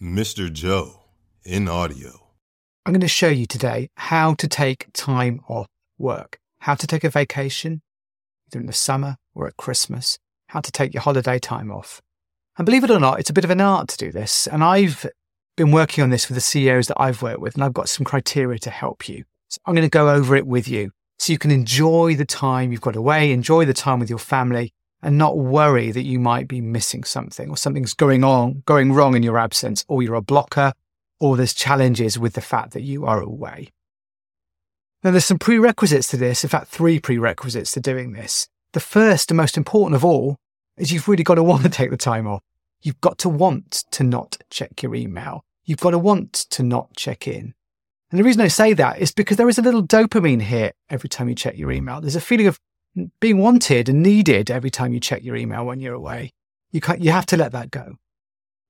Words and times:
Mr. 0.00 0.52
Joe 0.52 1.04
in 1.42 1.68
audio. 1.68 2.28
I'm 2.84 2.92
going 2.92 3.00
to 3.00 3.08
show 3.08 3.28
you 3.28 3.46
today 3.46 3.88
how 3.96 4.34
to 4.34 4.46
take 4.46 4.88
time 4.92 5.40
off 5.48 5.68
work, 5.96 6.38
how 6.58 6.74
to 6.74 6.86
take 6.86 7.02
a 7.02 7.08
vacation, 7.08 7.80
either 8.46 8.60
in 8.60 8.66
the 8.66 8.74
summer 8.74 9.16
or 9.34 9.46
at 9.46 9.56
Christmas, 9.56 10.18
how 10.48 10.60
to 10.60 10.70
take 10.70 10.92
your 10.92 11.02
holiday 11.02 11.38
time 11.38 11.72
off. 11.72 12.02
And 12.58 12.66
believe 12.66 12.84
it 12.84 12.90
or 12.90 13.00
not, 13.00 13.20
it's 13.20 13.30
a 13.30 13.32
bit 13.32 13.44
of 13.44 13.50
an 13.50 13.62
art 13.62 13.88
to 13.88 13.96
do 13.96 14.12
this. 14.12 14.46
And 14.46 14.62
I've 14.62 15.06
been 15.56 15.72
working 15.72 16.04
on 16.04 16.10
this 16.10 16.28
with 16.28 16.34
the 16.34 16.42
CEOs 16.42 16.88
that 16.88 17.00
I've 17.00 17.22
worked 17.22 17.40
with, 17.40 17.54
and 17.54 17.64
I've 17.64 17.72
got 17.72 17.88
some 17.88 18.04
criteria 18.04 18.58
to 18.60 18.70
help 18.70 19.08
you. 19.08 19.24
So 19.48 19.60
I'm 19.64 19.74
going 19.74 19.86
to 19.86 19.90
go 19.90 20.10
over 20.10 20.36
it 20.36 20.46
with 20.46 20.68
you 20.68 20.90
so 21.18 21.32
you 21.32 21.38
can 21.38 21.50
enjoy 21.50 22.16
the 22.16 22.26
time 22.26 22.70
you've 22.70 22.82
got 22.82 22.96
away, 22.96 23.32
enjoy 23.32 23.64
the 23.64 23.72
time 23.72 23.98
with 23.98 24.10
your 24.10 24.18
family, 24.18 24.74
and 25.02 25.18
not 25.18 25.38
worry 25.38 25.90
that 25.90 26.04
you 26.04 26.18
might 26.18 26.48
be 26.48 26.60
missing 26.60 27.04
something 27.04 27.50
or 27.50 27.56
something's 27.56 27.94
going 27.94 28.24
on, 28.24 28.62
going 28.66 28.92
wrong 28.92 29.14
in 29.14 29.22
your 29.22 29.38
absence, 29.38 29.84
or 29.88 30.02
you're 30.02 30.14
a 30.14 30.22
blocker, 30.22 30.72
or 31.20 31.36
there's 31.36 31.54
challenges 31.54 32.18
with 32.18 32.34
the 32.34 32.40
fact 32.40 32.72
that 32.72 32.82
you 32.82 33.04
are 33.06 33.20
away. 33.20 33.70
Now, 35.02 35.10
there's 35.12 35.24
some 35.24 35.38
prerequisites 35.38 36.08
to 36.08 36.16
this. 36.16 36.42
In 36.42 36.50
fact, 36.50 36.68
three 36.68 36.98
prerequisites 36.98 37.72
to 37.72 37.80
doing 37.80 38.12
this. 38.12 38.48
The 38.72 38.80
first 38.80 39.30
and 39.30 39.36
most 39.36 39.56
important 39.56 39.94
of 39.94 40.04
all 40.04 40.36
is 40.76 40.92
you've 40.92 41.08
really 41.08 41.22
got 41.22 41.36
to 41.36 41.42
want 41.42 41.62
to 41.62 41.68
take 41.68 41.90
the 41.90 41.96
time 41.96 42.26
off. 42.26 42.42
You've 42.82 43.00
got 43.00 43.18
to 43.18 43.28
want 43.28 43.84
to 43.92 44.04
not 44.04 44.36
check 44.50 44.82
your 44.82 44.94
email. 44.94 45.44
You've 45.64 45.80
got 45.80 45.90
to 45.90 45.98
want 45.98 46.32
to 46.32 46.62
not 46.62 46.94
check 46.96 47.26
in. 47.26 47.54
And 48.10 48.20
the 48.20 48.24
reason 48.24 48.42
I 48.42 48.48
say 48.48 48.72
that 48.72 49.00
is 49.00 49.12
because 49.12 49.36
there 49.36 49.48
is 49.48 49.58
a 49.58 49.62
little 49.62 49.82
dopamine 49.82 50.42
hit 50.42 50.74
every 50.88 51.08
time 51.08 51.28
you 51.28 51.34
check 51.34 51.58
your 51.58 51.72
email. 51.72 52.00
There's 52.00 52.16
a 52.16 52.20
feeling 52.20 52.46
of 52.46 52.58
being 53.20 53.38
wanted 53.38 53.88
and 53.88 54.02
needed 54.02 54.50
every 54.50 54.70
time 54.70 54.92
you 54.92 55.00
check 55.00 55.22
your 55.22 55.36
email 55.36 55.64
when 55.64 55.80
you're 55.80 55.94
away. 55.94 56.32
You 56.72 56.80
can't, 56.80 57.00
you 57.00 57.10
have 57.10 57.26
to 57.26 57.36
let 57.36 57.52
that 57.52 57.70
go. 57.70 57.96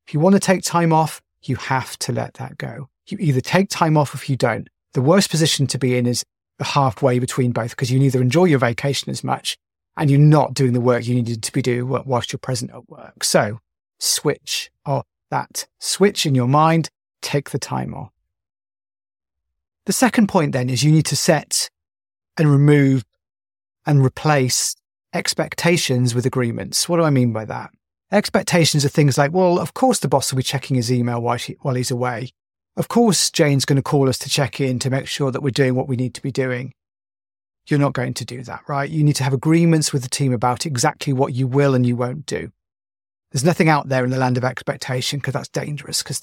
If 0.07 0.15
you 0.15 0.21
want 0.21 0.35
to 0.35 0.41
take 0.41 0.62
time 0.62 0.93
off, 0.93 1.21
you 1.43 1.57
have 1.57 1.99
to 2.01 2.12
let 2.12 2.35
that 2.35 2.59
go. 2.59 2.89
You 3.07 3.19
either 3.21 3.41
take 3.41 3.69
time 3.69 3.97
off 3.97 4.15
if 4.15 4.29
you 4.29 4.37
don't. 4.37 4.69
The 4.93 5.02
worst 5.02 5.30
position 5.30 5.66
to 5.68 5.79
be 5.79 5.96
in 5.96 6.07
is 6.07 6.24
halfway 6.60 7.18
between 7.18 7.52
both 7.52 7.71
because 7.71 7.91
you 7.91 7.99
neither 7.99 8.21
enjoy 8.21 8.45
your 8.45 8.59
vacation 8.59 9.10
as 9.10 9.23
much 9.23 9.57
and 9.96 10.10
you're 10.10 10.18
not 10.18 10.55
doing 10.55 10.73
the 10.73 10.80
work 10.80 11.07
you 11.07 11.15
needed 11.15 11.43
to 11.43 11.52
be 11.52 11.63
doing 11.63 11.88
whilst 11.88 12.33
you're 12.33 12.38
present 12.38 12.71
at 12.73 12.88
work. 12.88 13.23
So 13.24 13.61
switch 13.99 14.71
off 14.85 15.07
that 15.30 15.66
switch 15.80 16.27
in 16.27 16.35
your 16.35 16.49
mind, 16.49 16.88
take 17.23 17.51
the 17.51 17.59
time 17.59 17.95
off. 17.95 18.13
The 19.87 19.93
second 19.93 20.29
point 20.29 20.52
then 20.52 20.68
is 20.68 20.83
you 20.83 20.93
need 20.93 21.07
to 21.07 21.16
set 21.16 21.71
and 22.37 22.51
remove 22.51 23.05
and 23.87 24.04
replace 24.04 24.76
expectations 25.15 26.15
with 26.15 26.26
agreements. 26.26 26.88
What 26.88 26.98
do 26.98 27.04
I 27.04 27.10
mean 27.10 27.32
by 27.32 27.45
that? 27.46 27.70
Expectations 28.12 28.84
are 28.84 28.88
things 28.90 29.16
like, 29.16 29.32
well, 29.32 29.59
of 29.59 29.74
course 29.74 29.98
the 29.98 30.09
boss 30.09 30.30
will 30.30 30.37
be 30.37 30.43
checking 30.43 30.76
his 30.76 30.93
email 30.93 31.20
while, 31.20 31.37
she, 31.37 31.56
while 31.62 31.74
he's 31.74 31.90
away. 31.90 32.30
Of 32.76 32.88
course, 32.88 33.30
Jane's 33.30 33.65
going 33.65 33.76
to 33.76 33.82
call 33.82 34.09
us 34.09 34.18
to 34.18 34.28
check 34.28 34.60
in 34.60 34.78
to 34.80 34.90
make 34.90 35.06
sure 35.06 35.30
that 35.30 35.43
we're 35.43 35.51
doing 35.51 35.74
what 35.74 35.88
we 35.88 35.96
need 35.96 36.15
to 36.15 36.23
be 36.23 36.30
doing. 36.30 36.74
You're 37.66 37.80
not 37.80 37.95
going 37.95 38.15
to 38.15 38.24
do 38.24 38.43
that, 38.43 38.62
right? 38.68 38.88
You 38.88 39.02
need 39.02 39.16
to 39.16 39.24
have 39.24 39.32
agreements 39.32 39.93
with 39.93 40.02
the 40.02 40.09
team 40.09 40.32
about 40.32 40.66
exactly 40.66 41.12
what 41.12 41.34
you 41.34 41.46
will 41.46 41.74
and 41.74 41.87
you 41.87 41.96
won't 41.96 42.26
do. 42.26 42.52
There's 43.32 43.45
nothing 43.45 43.68
out 43.68 43.88
there 43.88 44.04
in 44.04 44.10
the 44.10 44.18
land 44.18 44.37
of 44.37 44.45
expectation 44.45 45.18
because 45.18 45.34
that's 45.34 45.48
dangerous 45.48 46.02
because 46.02 46.21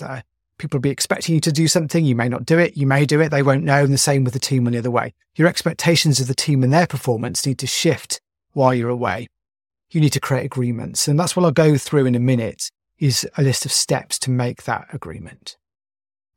people 0.64 0.78
will 0.78 0.84
be 0.84 0.90
expecting 0.90 1.36
you 1.36 1.42
to 1.42 1.52
do 1.52 1.68
something. 1.68 2.06
You 2.06 2.16
may 2.16 2.30
not 2.30 2.46
do 2.46 2.58
it. 2.58 2.78
You 2.78 2.88
may 2.88 3.06
do 3.06 3.20
it. 3.20 3.30
They 3.30 3.44
won't 3.44 3.66
know. 3.66 3.84
And 3.84 3.94
the 3.94 3.98
same 3.98 4.24
with 4.24 4.34
the 4.34 4.40
team 4.40 4.66
on 4.66 4.72
the 4.72 4.80
other 4.80 4.90
way. 4.90 5.14
Your 5.36 5.50
expectations 5.50 6.22
of 6.22 6.28
the 6.28 6.34
team 6.34 6.64
and 6.64 6.72
their 6.72 6.88
performance 6.88 7.46
need 7.46 7.60
to 7.60 7.68
shift 7.68 8.22
while 8.54 8.74
you're 8.74 8.90
away. 8.90 9.28
You 9.92 10.00
need 10.00 10.14
to 10.14 10.22
create 10.22 10.46
agreements. 10.46 11.08
And 11.08 11.20
that's 11.20 11.36
what 11.36 11.44
I'll 11.44 11.52
go 11.52 11.78
through 11.78 12.06
in 12.06 12.16
a 12.16 12.20
minute 12.20 12.70
is 12.98 13.28
a 13.38 13.44
list 13.44 13.66
of 13.66 13.74
steps 13.74 14.18
to 14.20 14.32
make 14.32 14.64
that 14.64 14.88
agreement. 14.94 15.58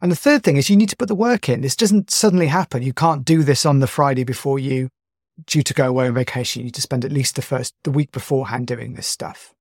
And 0.01 0.11
the 0.11 0.17
third 0.17 0.43
thing 0.43 0.57
is 0.57 0.69
you 0.69 0.77
need 0.77 0.91
to 0.91 0.97
put 0.97 1.09
the 1.09 1.15
work 1.15 1.49
in. 1.49 1.61
This 1.61 1.77
doesn't 1.77 2.11
suddenly 2.11 2.49
happen. 2.49 2.83
You 2.83 2.93
can't 2.93 3.25
do 3.25 3.45
this 3.45 3.65
on 3.65 3.79
the 3.79 3.87
Friday 3.87 4.25
before 4.25 4.59
you 4.59 4.89
due 5.47 5.63
to 5.63 5.73
go 5.73 5.89
away 5.89 6.09
on 6.09 6.15
vacation. 6.15 6.61
You 6.61 6.65
need 6.65 6.75
to 6.75 6.83
spend 6.83 7.05
at 7.05 7.13
least 7.13 7.37
the 7.37 7.43
first, 7.43 7.75
the 7.85 7.93
week 7.93 8.11
beforehand 8.11 8.67
doing 8.67 8.95
this 8.95 9.07
stuff. 9.07 9.55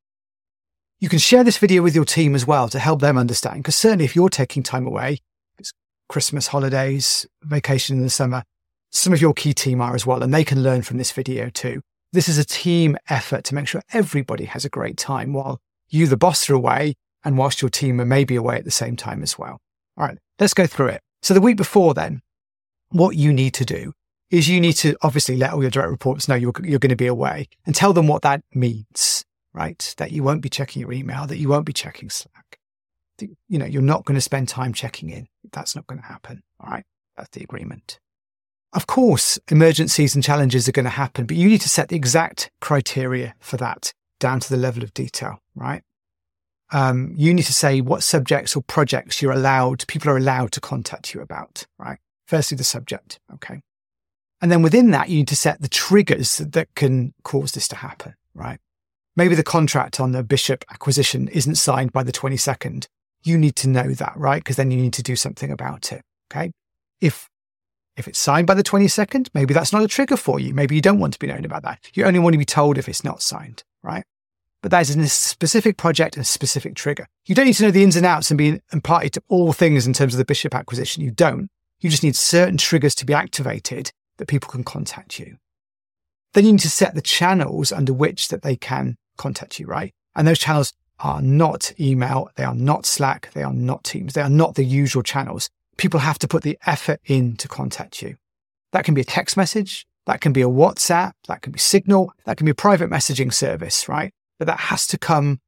You 1.00 1.09
can 1.09 1.19
share 1.19 1.44
this 1.44 1.57
video 1.57 1.81
with 1.81 1.94
your 1.94 2.06
team 2.06 2.35
as 2.35 2.47
well 2.47 2.69
to 2.69 2.79
help 2.79 3.01
them 3.01 3.17
understand. 3.17 3.57
Because 3.57 3.75
certainly 3.75 4.06
if 4.06 4.16
you're 4.16 4.29
taking 4.29 4.63
time 4.63 4.88
away, 4.88 5.19
it's 5.59 5.73
Christmas 6.07 6.47
holidays, 6.47 7.25
vacation 7.44 7.97
in 7.97 8.03
the 8.03 8.09
summer, 8.09 8.44
some 8.91 9.11
of 9.11 9.19
your 9.19 9.34
key 9.34 9.53
team 9.53 9.81
are 9.81 9.94
as 9.94 10.05
well, 10.05 10.23
and 10.23 10.34
they 10.34 10.45
can 10.45 10.63
learn 10.63 10.81
from 10.84 10.97
this 10.97 11.11
video 11.11 11.50
too. 11.50 11.81
This 12.13 12.29
is 12.29 12.38
a 12.38 12.45
team 12.45 12.95
effort 13.09 13.44
to 13.45 13.55
make 13.55 13.67
sure 13.67 13.81
everybody 13.91 14.45
has 14.45 14.63
a 14.63 14.69
great 14.69 14.95
time 14.95 15.34
while 15.34 15.59
you, 15.89 16.07
the 16.07 16.16
boss, 16.16 16.50
are 16.50 16.53
away 16.53 16.95
and 17.25 17.38
whilst 17.38 17.61
your 17.61 17.69
team 17.69 18.00
are 18.00 18.05
maybe 18.05 18.38
away 18.38 18.55
at 18.55 18.63
the 18.63 18.72
same 18.72 18.95
time 18.95 19.22
as 19.22 19.38
well. 19.38 19.59
All 19.97 20.07
right, 20.07 20.17
let's 20.39 20.53
go 20.53 20.66
through 20.66 20.88
it. 20.88 21.01
So 21.22 21.34
the 21.34 21.41
week 21.41 21.57
before 21.57 21.94
then, 21.94 22.22
what 22.89 23.17
you 23.17 23.34
need 23.34 23.53
to 23.55 23.66
do 23.66 23.91
is 24.31 24.47
you 24.47 24.61
need 24.61 24.73
to 24.73 24.95
obviously 25.01 25.35
let 25.35 25.51
all 25.51 25.61
your 25.61 25.72
direct 25.72 25.91
reports 25.91 26.29
know 26.29 26.35
you're, 26.35 26.53
you're 26.63 26.79
going 26.79 26.89
to 26.89 26.95
be 26.95 27.07
away 27.07 27.50
and 27.66 27.75
tell 27.75 27.91
them 27.91 28.07
what 28.07 28.22
that 28.22 28.44
means 28.53 29.25
right? 29.55 29.95
That 29.97 30.11
you 30.11 30.21
won't 30.21 30.41
be 30.41 30.49
checking 30.49 30.81
your 30.81 30.91
email, 30.91 31.25
that 31.25 31.38
you 31.38 31.47
won't 31.47 31.66
be 31.66 31.73
checking 31.73 32.09
Slack. 32.09 32.59
You 33.19 33.57
know, 33.57 33.66
you're 33.66 33.81
not 33.81 34.03
going 34.03 34.16
to 34.16 34.21
spend 34.21 34.49
time 34.49 34.73
checking 34.73 35.09
in. 35.09 35.27
That's 35.53 35.75
not 35.75 35.88
going 35.88 36.01
to 36.01 36.07
happen. 36.07 36.43
All 36.59 36.69
right. 36.69 36.83
That's 37.16 37.29
the 37.29 37.43
agreement. 37.43 37.99
Of 38.73 38.88
course, 38.88 39.39
emergencies 39.49 40.13
and 40.16 40.23
challenges 40.23 40.67
are 40.67 40.73
going 40.73 40.83
to 40.83 40.89
happen, 40.89 41.25
but 41.25 41.38
you 41.38 41.47
need 41.47 41.61
to 41.61 41.69
set 41.69 41.88
the 41.88 41.95
exact 41.95 42.51
criteria 42.59 43.33
for 43.39 43.55
that 43.55 43.93
down 44.19 44.41
to 44.41 44.49
the 44.49 44.57
level 44.57 44.83
of 44.83 44.93
detail, 44.93 45.39
right? 45.55 45.81
Um, 46.73 47.13
you 47.16 47.33
need 47.33 47.45
to 47.45 47.53
say 47.53 47.79
what 47.79 48.03
subjects 48.03 48.53
or 48.53 48.63
projects 48.63 49.22
you're 49.22 49.31
allowed, 49.31 49.87
people 49.87 50.11
are 50.11 50.17
allowed 50.17 50.51
to 50.53 50.59
contact 50.59 51.13
you 51.13 51.22
about, 51.22 51.66
right? 51.79 51.99
Firstly, 52.27 52.57
the 52.57 52.66
subject. 52.66 53.19
Okay. 53.35 53.61
And 54.41 54.51
then 54.51 54.61
within 54.61 54.91
that, 54.91 55.07
you 55.07 55.17
need 55.17 55.29
to 55.29 55.37
set 55.37 55.61
the 55.61 55.69
triggers 55.69 56.37
that 56.37 56.67
can 56.75 57.13
cause 57.23 57.53
this 57.53 57.69
to 57.69 57.77
happen, 57.77 58.16
right? 58.33 58.59
Maybe 59.16 59.36
the 59.36 59.44
contract 59.44 60.00
on 60.00 60.12
the 60.12 60.24
Bishop 60.24 60.66
acquisition 60.70 61.28
isn't 61.30 61.56
signed 61.56 61.94
by 61.94 62.03
the 62.03 62.12
22nd. 62.12 62.88
You 63.24 63.38
need 63.38 63.56
to 63.58 63.70
know 63.70 63.94
that, 63.94 64.14
right? 64.16 64.44
Because 64.44 64.56
then 64.56 64.72
you 64.72 64.78
need 64.78 64.94
to 64.94 65.03
do 65.03 65.16
something 65.16 65.52
about 65.52 65.92
it. 65.92 66.02
Okay. 66.31 66.52
If 67.02 67.30
if 67.98 68.08
it's 68.08 68.20
signed 68.20 68.46
by 68.46 68.56
the 68.56 68.64
22nd, 68.64 69.30
maybe 69.34 69.53
that's 69.53 69.72
not 69.72 69.84
a 69.84 69.88
trigger 69.88 70.18
for 70.18 70.38
you. 70.40 70.53
Maybe 70.53 70.76
you 70.76 70.81
don't 70.81 71.00
want 71.00 71.14
to 71.14 71.20
be 71.20 71.28
known 71.28 71.46
about 71.46 71.64
that. 71.64 71.80
You 71.94 72.03
only 72.03 72.20
want 72.20 72.34
to 72.34 72.38
be 72.40 72.46
told 72.46 72.78
if 72.78 72.90
it's 72.90 73.06
not 73.06 73.22
signed, 73.22 73.64
right? 73.84 74.03
But 74.62 74.72
that 74.72 74.81
is 74.81 74.96
a 74.96 75.08
specific 75.08 75.78
project 75.78 76.16
and 76.16 76.22
a 76.22 76.26
specific 76.26 76.76
trigger. 76.76 77.08
You 77.26 77.36
don't 77.36 77.46
need 77.46 77.53
to 77.53 77.64
know 77.64 77.72
the 77.72 77.84
ins 77.84 77.96
and 77.96 78.06
outs 78.06 78.32
and 78.32 78.38
be 78.38 78.59
imparted 78.74 79.14
to 79.14 79.24
all 79.30 79.53
things 79.53 79.88
in 79.88 79.94
terms 79.94 80.14
of 80.14 80.18
the 80.18 80.26
Bishop 80.26 80.53
acquisition. 80.53 81.03
You 81.03 81.12
don't. 81.12 81.50
You 81.80 81.90
just 81.90 82.03
need 82.03 82.16
certain 82.16 82.58
triggers 82.58 82.96
to 82.96 83.06
be 83.06 83.14
activated 83.14 83.92
that 84.18 84.28
people 84.28 84.50
can 84.50 84.64
contact 84.64 85.20
you. 85.20 85.38
Then 86.34 86.46
you 86.46 86.52
need 86.52 86.62
to 86.62 86.70
set 86.70 86.96
the 86.96 87.02
channels 87.02 87.72
under 87.72 87.94
which 87.94 88.28
that 88.30 88.42
they 88.42 88.56
can 88.56 88.97
contact 89.18 89.59
you, 89.59 89.68
right? 89.68 89.94
And 90.16 90.28
those 90.28 90.40
channels 90.40 90.74
are 91.00 91.22
not 91.22 91.74
email, 91.80 92.30
they 92.36 92.44
are 92.44 92.56
not 92.56 92.86
Slack, 92.86 93.31
they 93.34 93.44
are 93.44 93.53
not 93.53 93.84
Teams, 93.84 94.14
they 94.14 94.22
are 94.22 94.30
not 94.30 94.56
the 94.56 94.64
usual 94.64 95.03
channels. 95.03 95.50
People 95.78 96.00
have 96.00 96.20
to 96.20 96.28
put 96.28 96.44
the 96.44 96.58
effort 96.66 97.02
in 97.06 97.36
to 97.38 97.48
contact 97.48 98.02
you. 98.02 98.16
That 98.72 98.86
can 98.86 98.94
be 98.94 99.02
a 99.02 99.06
text 99.06 99.36
message, 99.36 99.86
that 100.06 100.22
can 100.22 100.31
be 100.31 100.42
a 100.42 100.48
WhatsApp, 100.50 101.12
that 101.28 101.42
can 101.42 101.52
be 101.52 101.59
Signal, 101.59 102.14
that 102.26 102.38
can 102.38 102.46
be 102.46 102.52
a 102.52 102.56
private 102.56 102.90
messaging 102.90 103.34
service, 103.34 103.90
right? 103.90 104.14
But 104.40 104.48
that 104.48 104.59
has 104.59 104.88
to 104.88 104.98
come 104.98 105.40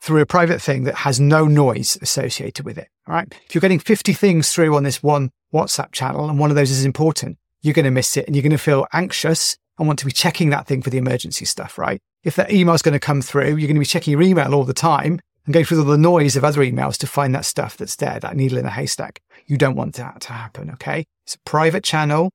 through 0.00 0.20
a 0.20 0.26
private 0.26 0.60
thing 0.60 0.84
that 0.84 0.96
has 0.96 1.18
no 1.18 1.46
noise 1.46 1.98
associated 2.02 2.64
with 2.64 2.78
it. 2.78 2.88
All 3.06 3.14
right. 3.14 3.32
If 3.46 3.54
you're 3.54 3.60
getting 3.60 3.78
50 3.78 4.12
things 4.12 4.52
through 4.52 4.76
on 4.76 4.84
this 4.84 5.02
one 5.02 5.30
WhatsApp 5.52 5.92
channel 5.92 6.28
and 6.28 6.38
one 6.38 6.50
of 6.50 6.56
those 6.56 6.70
is 6.70 6.84
important, 6.84 7.38
you're 7.62 7.74
going 7.74 7.84
to 7.84 7.90
miss 7.90 8.16
it 8.16 8.26
and 8.26 8.36
you're 8.36 8.42
going 8.42 8.50
to 8.50 8.58
feel 8.58 8.86
anxious 8.92 9.56
and 9.78 9.86
want 9.86 9.98
to 10.00 10.06
be 10.06 10.12
checking 10.12 10.50
that 10.50 10.66
thing 10.66 10.82
for 10.82 10.90
the 10.90 10.98
emergency 10.98 11.44
stuff, 11.44 11.78
right? 11.78 12.00
If 12.24 12.36
that 12.36 12.52
email 12.52 12.74
is 12.74 12.82
going 12.82 12.94
to 12.94 13.00
come 13.00 13.22
through, 13.22 13.56
you're 13.56 13.68
going 13.68 13.74
to 13.74 13.80
be 13.80 13.86
checking 13.86 14.12
your 14.12 14.22
email 14.22 14.54
all 14.54 14.64
the 14.64 14.74
time 14.74 15.20
and 15.44 15.54
going 15.54 15.64
through 15.64 15.78
all 15.78 15.84
the 15.84 15.96
noise 15.96 16.36
of 16.36 16.44
other 16.44 16.60
emails 16.60 16.96
to 16.98 17.06
find 17.06 17.34
that 17.34 17.44
stuff 17.44 17.76
that's 17.76 17.96
there, 17.96 18.18
that 18.20 18.36
needle 18.36 18.58
in 18.58 18.66
a 18.66 18.70
haystack. 18.70 19.20
You 19.46 19.56
don't 19.56 19.76
want 19.76 19.94
that 19.94 20.20
to 20.22 20.32
happen, 20.32 20.70
okay? 20.72 21.06
It's 21.24 21.36
a 21.36 21.40
private 21.40 21.84
channel, 21.84 22.30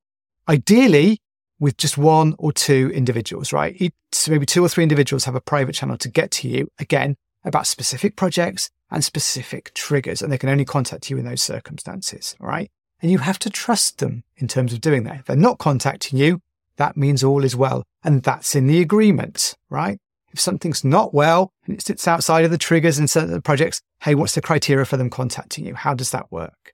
ideally 0.47 1.19
with 1.59 1.77
just 1.77 1.97
one 1.97 2.35
or 2.39 2.51
two 2.51 2.91
individuals, 2.93 3.53
right? 3.53 3.79
Maybe 4.27 4.45
two 4.45 4.65
or 4.65 4.69
three 4.69 4.83
individuals 4.83 5.25
have 5.25 5.35
a 5.35 5.41
private 5.41 5.73
channel 5.73 5.97
to 5.97 6.09
get 6.09 6.31
to 6.31 6.49
you, 6.49 6.69
again, 6.79 7.15
about 7.45 7.67
specific 7.67 8.15
projects 8.15 8.69
and 8.89 9.03
specific 9.03 9.73
triggers, 9.73 10.21
and 10.21 10.31
they 10.31 10.37
can 10.37 10.49
only 10.49 10.65
contact 10.65 11.09
you 11.09 11.17
in 11.17 11.25
those 11.25 11.41
circumstances, 11.41 12.35
right? 12.39 12.71
And 13.01 13.11
you 13.11 13.19
have 13.19 13.39
to 13.39 13.49
trust 13.49 13.99
them 13.99 14.23
in 14.37 14.47
terms 14.47 14.71
of 14.73 14.81
doing 14.81 15.03
that. 15.03 15.19
If 15.19 15.25
they're 15.25 15.35
not 15.35 15.57
contacting 15.57 16.17
you, 16.17 16.39
that 16.77 16.97
means 16.97 17.23
all 17.23 17.43
is 17.43 17.55
well. 17.55 17.83
And 18.03 18.23
that's 18.23 18.55
in 18.55 18.67
the 18.67 18.81
agreement, 18.81 19.55
right? 19.69 19.99
If 20.31 20.39
something's 20.39 20.83
not 20.83 21.13
well 21.13 21.51
and 21.65 21.75
it 21.75 21.81
sits 21.81 22.07
outside 22.07 22.45
of 22.45 22.51
the 22.51 22.57
triggers 22.57 22.97
and 22.97 23.09
certain 23.09 23.41
projects, 23.41 23.81
hey, 24.01 24.15
what's 24.15 24.35
the 24.35 24.41
criteria 24.41 24.85
for 24.85 24.97
them 24.97 25.09
contacting 25.09 25.65
you? 25.65 25.75
How 25.75 25.93
does 25.93 26.11
that 26.11 26.31
work? 26.31 26.73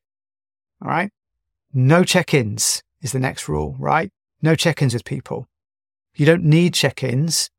All 0.82 0.90
right. 0.90 1.12
No 1.74 2.04
check 2.04 2.34
ins 2.34 2.82
is 3.02 3.12
the 3.12 3.20
next 3.20 3.50
rule, 3.50 3.76
right? 3.78 4.12
No 4.42 4.56
check 4.56 4.82
ins 4.82 4.94
with 4.94 5.04
people. 5.04 5.48
You 6.16 6.26
don't 6.26 6.44
need 6.44 6.74
check 6.74 7.04
ins 7.04 7.50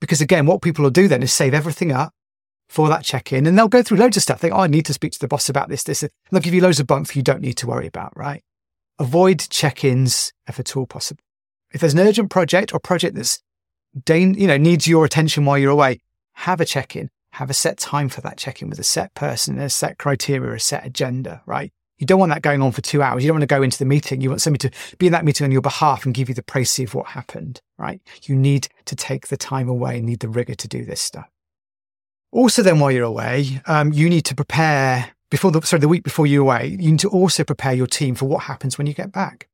because 0.00 0.20
again, 0.20 0.46
what 0.46 0.62
people 0.62 0.82
will 0.82 0.90
do 0.90 1.08
then 1.08 1.22
is 1.22 1.32
save 1.32 1.52
everything 1.52 1.92
up, 1.92 2.14
for 2.70 2.88
that 2.88 3.04
check 3.04 3.32
in. 3.32 3.46
And 3.46 3.58
they'll 3.58 3.68
go 3.68 3.82
through 3.82 3.98
loads 3.98 4.16
of 4.16 4.22
stuff. 4.22 4.40
They, 4.40 4.50
oh, 4.50 4.60
I 4.60 4.68
need 4.68 4.86
to 4.86 4.92
speak 4.92 5.10
to 5.12 5.18
the 5.18 5.26
boss 5.26 5.48
about 5.48 5.68
this, 5.68 5.82
this. 5.82 6.04
And 6.04 6.12
they'll 6.30 6.40
give 6.40 6.54
you 6.54 6.62
loads 6.62 6.78
of 6.78 6.86
bump 6.86 7.14
you 7.16 7.22
don't 7.22 7.40
need 7.40 7.56
to 7.58 7.66
worry 7.66 7.88
about, 7.88 8.16
right? 8.16 8.44
Avoid 9.00 9.46
check 9.48 9.82
ins 9.82 10.32
if 10.46 10.60
at 10.60 10.76
all 10.76 10.86
possible. 10.86 11.22
If 11.72 11.80
there's 11.80 11.94
an 11.94 12.00
urgent 12.00 12.30
project 12.30 12.74
or 12.74 12.78
project 12.78 13.16
that's, 13.16 13.40
you 14.06 14.46
know, 14.46 14.58
needs 14.58 14.86
your 14.86 15.04
attention 15.06 15.46
while 15.46 15.56
you're 15.56 15.70
away, 15.70 16.00
have 16.34 16.60
a 16.60 16.66
check 16.66 16.94
in. 16.94 17.08
Have 17.32 17.48
a 17.48 17.54
set 17.54 17.78
time 17.78 18.08
for 18.08 18.20
that 18.20 18.36
check 18.36 18.60
in 18.60 18.68
with 18.68 18.78
a 18.78 18.84
set 18.84 19.14
person, 19.14 19.58
a 19.58 19.70
set 19.70 19.98
criteria, 19.98 20.52
a 20.52 20.60
set 20.60 20.84
agenda, 20.84 21.42
right? 21.46 21.72
You 21.96 22.06
don't 22.06 22.18
want 22.18 22.30
that 22.32 22.42
going 22.42 22.60
on 22.60 22.72
for 22.72 22.82
two 22.82 23.02
hours. 23.02 23.22
You 23.22 23.28
don't 23.28 23.36
want 23.36 23.48
to 23.48 23.54
go 23.54 23.62
into 23.62 23.78
the 23.78 23.84
meeting. 23.84 24.20
You 24.20 24.30
want 24.30 24.42
somebody 24.42 24.68
to 24.68 24.96
be 24.96 25.06
in 25.06 25.12
that 25.12 25.24
meeting 25.24 25.44
on 25.44 25.52
your 25.52 25.62
behalf 25.62 26.04
and 26.04 26.14
give 26.14 26.28
you 26.28 26.34
the 26.34 26.42
précis 26.42 26.84
of 26.84 26.94
what 26.94 27.06
happened, 27.08 27.60
right? 27.78 28.00
You 28.24 28.34
need 28.34 28.68
to 28.86 28.96
take 28.96 29.28
the 29.28 29.36
time 29.36 29.68
away, 29.68 29.98
and 29.98 30.06
need 30.06 30.20
the 30.20 30.28
rigor 30.28 30.54
to 30.54 30.68
do 30.68 30.84
this 30.84 31.00
stuff. 31.00 31.28
Also, 32.32 32.62
then 32.62 32.80
while 32.80 32.90
you're 32.90 33.04
away, 33.04 33.60
um, 33.66 33.92
you 33.92 34.08
need 34.08 34.24
to 34.26 34.34
prepare 34.34 35.10
before 35.30 35.50
the 35.50 35.62
sorry 35.62 35.80
the 35.80 35.88
week 35.88 36.02
before 36.02 36.26
you're 36.26 36.42
away. 36.42 36.76
You 36.78 36.90
need 36.90 37.00
to 37.00 37.08
also 37.08 37.44
prepare 37.44 37.72
your 37.72 37.86
team 37.86 38.14
for 38.14 38.26
what 38.26 38.44
happens 38.44 38.76
when 38.76 38.86
you 38.86 38.94
get 38.94 39.12
back. 39.12 39.48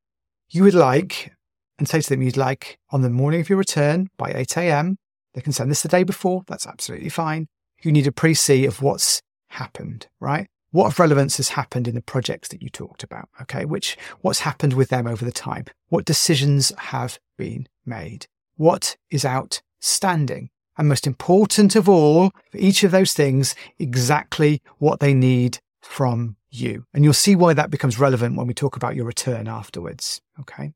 You 0.49 0.63
would 0.65 0.75
like 0.75 1.33
and 1.79 1.89
say 1.89 2.01
to 2.01 2.09
them 2.09 2.23
you'd 2.23 2.37
like 2.37 2.79
on 2.91 3.03
the 3.03 3.11
morning 3.11 3.41
of 3.41 3.49
your 3.49 3.59
return 3.59 4.09
by 4.17 4.33
8 4.35 4.57
a.m. 4.57 4.97
They 5.35 5.41
can 5.41 5.53
send 5.53 5.71
this 5.71 5.83
the 5.83 5.89
day 5.89 6.03
before. 6.03 6.43
That's 6.47 6.67
absolutely 6.67 7.11
fine. 7.11 7.49
You 7.83 7.93
need 7.93 8.07
a 8.07 8.13
précis 8.13 8.67
of 8.67 8.81
what's 8.81 9.21
happened, 9.51 10.07
right? 10.19 10.49
What 10.71 10.87
of 10.87 10.99
relevance 10.99 11.37
has 11.37 11.51
happened 11.51 11.87
in 11.87 11.95
the 11.95 12.03
projects 12.03 12.49
that 12.49 12.63
you 12.63 12.69
talked 12.69 13.03
about? 13.03 13.29
Okay. 13.43 13.65
Which, 13.65 13.97
what's 14.23 14.41
happened 14.41 14.73
with 14.73 14.89
them 14.89 15.07
over 15.07 15.25
the 15.25 15.33
time? 15.33 15.67
What 15.89 16.05
decisions 16.05 16.73
have 16.79 17.19
been 17.37 17.69
made? 17.85 18.27
What 18.57 18.97
is 19.11 19.25
outstanding? 19.25 20.51
And 20.79 20.89
most 20.89 21.07
important 21.07 21.77
of 21.77 21.89
all, 21.89 22.31
for 22.51 22.59
each 22.59 22.85
of 22.85 22.91
those 22.91 23.15
things, 23.15 23.55
exactly 23.79 24.61
what 24.79 25.01
they 25.01 25.15
need 25.15 25.59
from 25.81 26.37
you. 26.51 26.85
And 26.95 27.05
you'll 27.05 27.13
see 27.13 27.37
why 27.37 27.55
that 27.55 27.71
becomes 27.71 27.99
relevant 27.99 28.37
when 28.37 28.47
we 28.47 28.55
talk 28.55 28.77
about 28.77 28.97
your 28.97 29.05
return 29.05 29.49
afterwards. 29.49 30.21
Okay. 30.41 30.73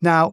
Now, 0.00 0.32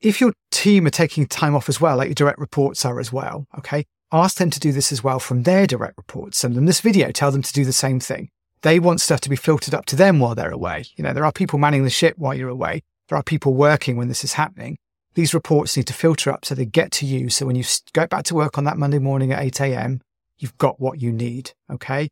if 0.00 0.20
your 0.20 0.32
team 0.50 0.86
are 0.86 0.90
taking 0.90 1.26
time 1.26 1.54
off 1.54 1.68
as 1.68 1.80
well, 1.80 1.96
like 1.96 2.08
your 2.08 2.14
direct 2.14 2.38
reports 2.38 2.84
are 2.84 3.00
as 3.00 3.12
well, 3.12 3.46
okay, 3.58 3.84
ask 4.12 4.38
them 4.38 4.50
to 4.50 4.60
do 4.60 4.72
this 4.72 4.92
as 4.92 5.02
well 5.02 5.18
from 5.18 5.42
their 5.42 5.66
direct 5.66 5.96
reports. 5.96 6.38
Send 6.38 6.54
them 6.54 6.66
this 6.66 6.80
video, 6.80 7.10
tell 7.10 7.32
them 7.32 7.42
to 7.42 7.52
do 7.52 7.64
the 7.64 7.72
same 7.72 7.98
thing. 7.98 8.30
They 8.62 8.78
want 8.78 9.00
stuff 9.00 9.20
to 9.22 9.30
be 9.30 9.36
filtered 9.36 9.74
up 9.74 9.86
to 9.86 9.96
them 9.96 10.18
while 10.18 10.34
they're 10.34 10.50
away. 10.50 10.84
You 10.96 11.04
know, 11.04 11.12
there 11.12 11.24
are 11.24 11.32
people 11.32 11.58
manning 11.58 11.84
the 11.84 11.90
ship 11.90 12.14
while 12.18 12.34
you're 12.34 12.48
away. 12.48 12.82
There 13.08 13.18
are 13.18 13.22
people 13.22 13.54
working 13.54 13.96
when 13.96 14.08
this 14.08 14.24
is 14.24 14.34
happening 14.34 14.78
these 15.18 15.34
reports 15.34 15.76
need 15.76 15.88
to 15.88 15.92
filter 15.92 16.30
up 16.30 16.44
so 16.44 16.54
they 16.54 16.64
get 16.64 16.92
to 16.92 17.04
you. 17.04 17.28
So 17.28 17.44
when 17.44 17.56
you 17.56 17.64
go 17.92 18.06
back 18.06 18.22
to 18.26 18.36
work 18.36 18.56
on 18.56 18.62
that 18.64 18.78
Monday 18.78 19.00
morning 19.00 19.32
at 19.32 19.42
8 19.42 19.60
a.m., 19.62 20.00
you've 20.38 20.56
got 20.58 20.80
what 20.80 21.02
you 21.02 21.10
need. 21.10 21.50
Okay. 21.68 22.08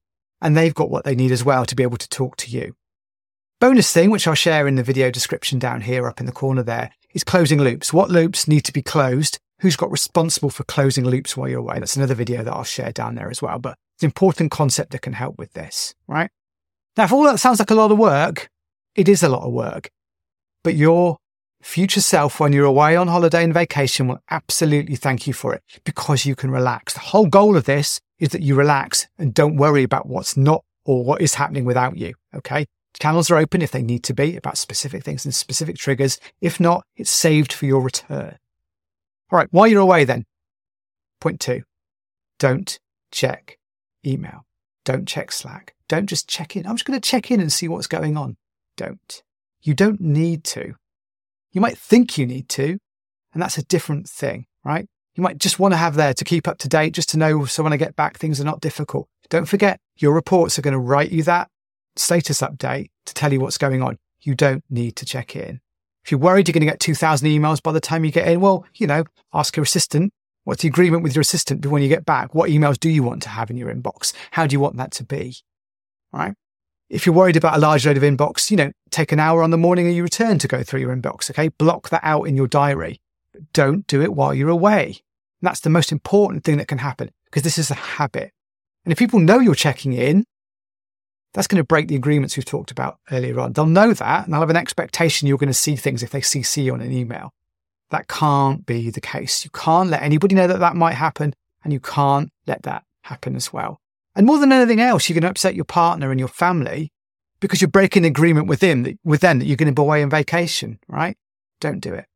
And 0.46 0.56
they've 0.56 0.72
got 0.72 0.90
what 0.90 1.04
they 1.04 1.16
need 1.16 1.32
as 1.32 1.44
well 1.44 1.66
to 1.66 1.74
be 1.74 1.82
able 1.82 1.96
to 1.96 2.08
talk 2.08 2.36
to 2.36 2.48
you. 2.48 2.76
Bonus 3.58 3.92
thing, 3.92 4.12
which 4.12 4.28
I'll 4.28 4.36
share 4.36 4.68
in 4.68 4.76
the 4.76 4.84
video 4.84 5.10
description 5.10 5.58
down 5.58 5.80
here 5.80 6.06
up 6.06 6.20
in 6.20 6.26
the 6.26 6.30
corner 6.30 6.62
there, 6.62 6.92
is 7.14 7.24
closing 7.24 7.58
loops. 7.58 7.92
What 7.92 8.12
loops 8.12 8.46
need 8.46 8.60
to 8.60 8.72
be 8.72 8.80
closed? 8.80 9.40
Who's 9.62 9.74
got 9.74 9.90
responsible 9.90 10.50
for 10.50 10.62
closing 10.62 11.04
loops 11.04 11.36
while 11.36 11.48
you're 11.48 11.58
away? 11.58 11.80
That's 11.80 11.96
another 11.96 12.14
video 12.14 12.44
that 12.44 12.52
I'll 12.52 12.62
share 12.62 12.92
down 12.92 13.16
there 13.16 13.28
as 13.28 13.42
well. 13.42 13.58
But 13.58 13.76
it's 13.96 14.04
an 14.04 14.06
important 14.06 14.52
concept 14.52 14.92
that 14.92 15.02
can 15.02 15.14
help 15.14 15.36
with 15.36 15.52
this, 15.54 15.96
right? 16.06 16.30
Now, 16.96 17.06
if 17.06 17.12
all 17.12 17.24
that 17.24 17.40
sounds 17.40 17.58
like 17.58 17.72
a 17.72 17.74
lot 17.74 17.90
of 17.90 17.98
work, 17.98 18.48
it 18.94 19.08
is 19.08 19.24
a 19.24 19.28
lot 19.28 19.42
of 19.42 19.52
work, 19.52 19.90
but 20.62 20.76
you're 20.76 21.16
future 21.60 22.00
self 22.00 22.38
when 22.38 22.52
you're 22.52 22.64
away 22.64 22.94
on 22.94 23.08
holiday 23.08 23.42
and 23.42 23.52
vacation 23.52 24.06
will 24.06 24.20
absolutely 24.30 24.94
thank 24.94 25.26
you 25.26 25.32
for 25.32 25.52
it 25.54 25.64
because 25.84 26.24
you 26.24 26.36
can 26.36 26.52
relax. 26.52 26.94
The 26.94 27.00
whole 27.00 27.26
goal 27.26 27.56
of 27.56 27.64
this 27.64 28.00
is 28.18 28.30
that 28.30 28.42
you 28.42 28.54
relax 28.54 29.06
and 29.18 29.34
don't 29.34 29.56
worry 29.56 29.82
about 29.82 30.06
what's 30.06 30.36
not 30.36 30.64
or 30.84 31.04
what 31.04 31.20
is 31.20 31.34
happening 31.34 31.64
without 31.64 31.96
you. 31.96 32.14
Okay. 32.34 32.66
Channels 32.98 33.30
are 33.30 33.36
open 33.36 33.60
if 33.60 33.72
they 33.72 33.82
need 33.82 34.02
to 34.04 34.14
be 34.14 34.36
about 34.36 34.56
specific 34.56 35.04
things 35.04 35.24
and 35.24 35.34
specific 35.34 35.76
triggers. 35.76 36.18
If 36.40 36.58
not, 36.58 36.84
it's 36.96 37.10
saved 37.10 37.52
for 37.52 37.66
your 37.66 37.82
return. 37.82 38.38
All 39.30 39.38
right. 39.38 39.48
While 39.50 39.66
you're 39.66 39.80
away 39.80 40.04
then, 40.04 40.24
point 41.20 41.40
two, 41.40 41.62
don't 42.38 42.78
check 43.10 43.58
email. 44.04 44.46
Don't 44.84 45.06
check 45.06 45.32
Slack. 45.32 45.74
Don't 45.88 46.06
just 46.06 46.28
check 46.28 46.56
in. 46.56 46.66
I'm 46.66 46.76
just 46.76 46.84
going 46.84 46.98
to 46.98 47.08
check 47.08 47.30
in 47.30 47.40
and 47.40 47.52
see 47.52 47.68
what's 47.68 47.86
going 47.86 48.16
on. 48.16 48.36
Don't. 48.76 49.22
You 49.62 49.74
don't 49.74 50.00
need 50.00 50.44
to. 50.44 50.74
You 51.52 51.60
might 51.60 51.76
think 51.76 52.16
you 52.16 52.26
need 52.26 52.48
to, 52.50 52.78
and 53.32 53.42
that's 53.42 53.58
a 53.58 53.64
different 53.64 54.08
thing, 54.08 54.46
right? 54.64 54.86
You 55.16 55.22
might 55.22 55.38
just 55.38 55.58
want 55.58 55.72
to 55.72 55.78
have 55.78 55.94
there 55.94 56.12
to 56.12 56.24
keep 56.24 56.46
up 56.46 56.58
to 56.58 56.68
date, 56.68 56.92
just 56.92 57.08
to 57.10 57.18
know 57.18 57.46
so 57.46 57.62
when 57.62 57.72
I 57.72 57.78
get 57.78 57.96
back, 57.96 58.18
things 58.18 58.38
are 58.40 58.44
not 58.44 58.60
difficult. 58.60 59.08
Don't 59.30 59.46
forget, 59.46 59.80
your 59.96 60.12
reports 60.12 60.58
are 60.58 60.62
going 60.62 60.72
to 60.72 60.78
write 60.78 61.10
you 61.10 61.22
that 61.22 61.48
status 61.96 62.42
update 62.42 62.90
to 63.06 63.14
tell 63.14 63.32
you 63.32 63.40
what's 63.40 63.58
going 63.58 63.82
on. 63.82 63.98
You 64.20 64.34
don't 64.34 64.62
need 64.68 64.94
to 64.96 65.06
check 65.06 65.34
in. 65.34 65.60
If 66.04 66.10
you're 66.10 66.20
worried 66.20 66.46
you're 66.46 66.52
going 66.52 66.66
to 66.66 66.70
get 66.70 66.80
2,000 66.80 67.26
emails 67.28 67.62
by 67.62 67.72
the 67.72 67.80
time 67.80 68.04
you 68.04 68.12
get 68.12 68.28
in, 68.28 68.40
well, 68.40 68.64
you 68.74 68.86
know, 68.86 69.04
ask 69.32 69.56
your 69.56 69.64
assistant. 69.64 70.12
What's 70.44 70.62
the 70.62 70.68
agreement 70.68 71.02
with 71.02 71.16
your 71.16 71.22
assistant 71.22 71.66
when 71.66 71.82
you 71.82 71.88
get 71.88 72.04
back? 72.04 72.34
What 72.34 72.50
emails 72.50 72.78
do 72.78 72.88
you 72.88 73.02
want 73.02 73.22
to 73.22 73.30
have 73.30 73.50
in 73.50 73.56
your 73.56 73.74
inbox? 73.74 74.12
How 74.30 74.46
do 74.46 74.52
you 74.54 74.60
want 74.60 74.76
that 74.76 74.92
to 74.92 75.04
be? 75.04 75.38
Right? 76.12 76.34
If 76.88 77.04
you're 77.04 77.14
worried 77.14 77.36
about 77.36 77.56
a 77.56 77.60
large 77.60 77.84
load 77.86 77.96
of 77.96 78.04
inbox, 78.04 78.50
you 78.50 78.56
know, 78.56 78.70
take 78.90 79.10
an 79.10 79.18
hour 79.18 79.42
on 79.42 79.50
the 79.50 79.58
morning 79.58 79.88
of 79.88 79.94
you 79.94 80.04
return 80.04 80.38
to 80.38 80.46
go 80.46 80.62
through 80.62 80.80
your 80.80 80.94
inbox. 80.94 81.30
Okay. 81.30 81.48
Block 81.48 81.88
that 81.88 82.04
out 82.04 82.24
in 82.24 82.36
your 82.36 82.46
diary. 82.46 83.00
But 83.32 83.52
don't 83.52 83.86
do 83.88 84.02
it 84.02 84.14
while 84.14 84.32
you're 84.32 84.48
away. 84.48 85.00
And 85.40 85.48
that's 85.48 85.60
the 85.60 85.70
most 85.70 85.92
important 85.92 86.44
thing 86.44 86.56
that 86.58 86.68
can 86.68 86.78
happen 86.78 87.10
because 87.26 87.42
this 87.42 87.58
is 87.58 87.70
a 87.70 87.74
habit. 87.74 88.32
And 88.84 88.92
if 88.92 88.98
people 88.98 89.20
know 89.20 89.38
you're 89.38 89.54
checking 89.54 89.92
in, 89.92 90.24
that's 91.34 91.46
going 91.46 91.60
to 91.60 91.66
break 91.66 91.88
the 91.88 91.96
agreements 91.96 92.36
we've 92.36 92.46
talked 92.46 92.70
about 92.70 92.98
earlier 93.10 93.38
on. 93.40 93.52
They'll 93.52 93.66
know 93.66 93.92
that 93.92 94.24
and 94.24 94.32
they'll 94.32 94.40
have 94.40 94.50
an 94.50 94.56
expectation 94.56 95.28
you're 95.28 95.36
going 95.36 95.48
to 95.48 95.54
see 95.54 95.76
things 95.76 96.02
if 96.02 96.10
they 96.10 96.20
CC 96.20 96.64
you 96.64 96.72
on 96.72 96.80
an 96.80 96.92
email. 96.92 97.30
That 97.90 98.08
can't 98.08 98.64
be 98.64 98.90
the 98.90 99.00
case. 99.00 99.44
You 99.44 99.50
can't 99.50 99.90
let 99.90 100.02
anybody 100.02 100.34
know 100.34 100.46
that 100.46 100.60
that 100.60 100.76
might 100.76 100.94
happen 100.94 101.34
and 101.62 101.72
you 101.72 101.80
can't 101.80 102.30
let 102.46 102.62
that 102.62 102.84
happen 103.02 103.36
as 103.36 103.52
well. 103.52 103.80
And 104.14 104.24
more 104.24 104.38
than 104.38 104.50
anything 104.50 104.80
else, 104.80 105.08
you're 105.08 105.14
going 105.14 105.22
to 105.22 105.30
upset 105.30 105.54
your 105.54 105.66
partner 105.66 106.10
and 106.10 106.18
your 106.18 106.28
family 106.28 106.90
because 107.40 107.60
you're 107.60 107.68
breaking 107.68 108.06
agreement 108.06 108.46
with 108.46 108.60
them, 108.60 108.98
with 109.04 109.20
them 109.20 109.38
that 109.38 109.44
you're 109.44 109.56
going 109.56 109.72
to 109.72 109.78
be 109.78 109.82
away 109.82 110.02
on 110.02 110.08
vacation, 110.08 110.78
right? 110.88 111.18
Don't 111.60 111.80
do 111.80 111.92
it. 111.92 112.06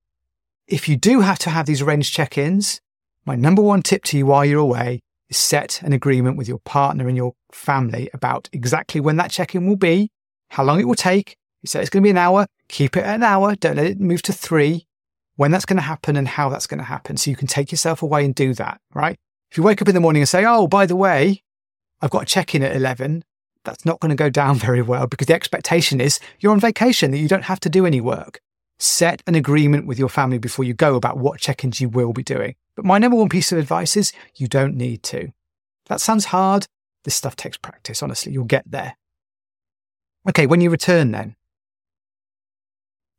If 0.67 0.89
you 0.89 0.97
do 0.97 1.21
have 1.21 1.39
to 1.41 1.51
have 1.51 1.67
these 1.67 1.83
arranged 1.83 2.15
check-ins, 2.15 2.81
my 3.27 3.37
number 3.37 3.63
one 3.63 3.83
tip 3.83 4.05
to 4.05 4.19
you 4.19 4.27
while 4.27 4.45
you're 4.45 4.61
away 4.61 5.01
is 5.29 5.37
set 5.37 5.83
an 5.83 5.93
agreement 5.93 6.37
with 6.37 6.49
your 6.49 6.59
partner 6.59 7.09
and 7.09 7.17
your 7.17 7.35
family 7.53 8.11
about 8.13 8.49
exactly 8.53 9.01
when 9.01 9.17
that 9.17 9.31
check-in 9.31 9.67
will 9.67 9.77
be, 9.77 10.11
how 10.51 10.65
long 10.65 10.81
it 10.81 10.89
will 10.89 10.95
take. 10.95 11.37
You 11.63 11.69
say 11.69 11.81
it's 11.81 11.91
going 11.91 12.03
to 12.03 12.07
be 12.07 12.11
an 12.11 12.17
hour, 12.17 12.47
keep 12.69 12.97
it 12.97 13.05
at 13.05 13.15
an 13.15 13.23
hour. 13.23 13.55
Don't 13.55 13.77
let 13.77 13.87
it 13.87 14.01
move 14.01 14.23
to 14.23 14.33
three. 14.33 14.87
When 15.37 15.51
that's 15.51 15.65
going 15.65 15.77
to 15.77 15.83
happen 15.83 16.17
and 16.17 16.29
how 16.29 16.49
that's 16.51 16.67
going 16.67 16.79
to 16.79 16.85
happen. 16.85 17.17
So 17.17 17.31
you 17.31 17.37
can 17.37 17.47
take 17.47 17.71
yourself 17.71 18.03
away 18.03 18.25
and 18.25 18.35
do 18.35 18.53
that, 18.55 18.81
right? 18.93 19.17
If 19.51 19.57
you 19.57 19.63
wake 19.63 19.81
up 19.81 19.89
in 19.89 19.95
the 19.95 20.01
morning 20.01 20.23
and 20.23 20.29
say, 20.29 20.45
Oh, 20.45 20.67
by 20.67 20.87
the 20.87 20.97
way, 20.97 21.43
I've 22.03 22.11
got 22.11 22.23
a 22.23 22.27
check 22.27 22.55
in 22.55 22.63
at 22.63 22.77
11, 22.77 23.25
that's 23.65 23.85
not 23.85 24.01
going 24.01 24.11
to 24.11 24.17
go 24.17 24.31
down 24.31 24.57
very 24.57 24.83
well 24.83 25.07
because 25.07 25.27
the 25.27 25.35
expectation 25.35 26.01
is 26.01 26.19
you're 26.41 26.53
on 26.53 26.61
vacation, 26.61 27.11
that 27.11 27.19
you 27.19 27.29
don't 27.29 27.45
have 27.45 27.61
to 27.61 27.71
do 27.71 27.87
any 27.87 28.01
work. 28.01 28.41
Set 28.83 29.23
an 29.27 29.35
agreement 29.35 29.87
with 29.87 29.99
your 29.99 30.09
family 30.09 30.39
before 30.39 30.65
you 30.65 30.73
go 30.73 30.97
about 30.97 31.19
what 31.19 31.39
check 31.39 31.65
ins 31.65 31.83
you 31.83 31.89
will 31.91 32.15
be 32.15 32.23
doing. 32.23 32.55
But 32.75 32.87
my 32.87 32.97
number 32.97 33.17
one 33.17 33.29
piece 33.29 33.53
of 33.53 33.59
advice 33.59 33.95
is 33.95 34.11
you 34.37 34.49
don't 34.49 34.75
need 34.75 35.03
to. 35.05 35.33
That 35.89 36.01
sounds 36.01 36.27
hard. 36.27 36.67
This 37.05 37.15
stuff 37.15 37.37
takes 37.37 37.59
practice, 37.59 38.03
honestly. 38.03 38.33
You'll 38.33 38.45
get 38.45 38.65
there. 38.71 38.97
Okay, 40.27 40.47
when 40.47 40.63
you 40.63 40.71
return 40.71 41.11
then, 41.11 41.37